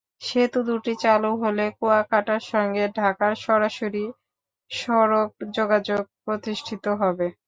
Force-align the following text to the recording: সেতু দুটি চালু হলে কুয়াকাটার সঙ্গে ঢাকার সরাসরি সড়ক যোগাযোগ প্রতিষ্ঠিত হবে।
সেতু 0.21 0.59
দুটি 0.67 0.93
চালু 1.03 1.31
হলে 1.43 1.65
কুয়াকাটার 1.77 2.43
সঙ্গে 2.51 2.83
ঢাকার 2.97 3.33
সরাসরি 3.45 4.03
সড়ক 4.71 5.27
যোগাযোগ 5.57 6.01
প্রতিষ্ঠিত 6.23 6.85
হবে। 7.01 7.27